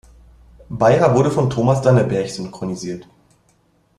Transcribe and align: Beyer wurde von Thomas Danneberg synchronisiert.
Beyer 0.69 1.13
wurde 1.13 1.29
von 1.29 1.51
Thomas 1.51 1.83
Danneberg 1.83 2.27
synchronisiert. 2.27 3.07